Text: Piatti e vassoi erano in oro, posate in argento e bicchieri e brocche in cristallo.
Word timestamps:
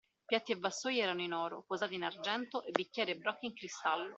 Piatti 0.25 0.51
e 0.51 0.55
vassoi 0.55 0.97
erano 0.97 1.21
in 1.21 1.31
oro, 1.31 1.61
posate 1.63 1.93
in 1.93 2.01
argento 2.01 2.63
e 2.63 2.71
bicchieri 2.71 3.11
e 3.11 3.17
brocche 3.17 3.45
in 3.45 3.53
cristallo. 3.53 4.09